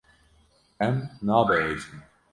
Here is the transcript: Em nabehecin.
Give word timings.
Em 0.87 0.95
nabehecin. 1.21 2.03